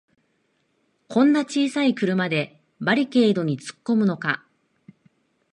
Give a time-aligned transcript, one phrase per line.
[1.09, 4.43] こんな小さい車でバリケードにつっこむのか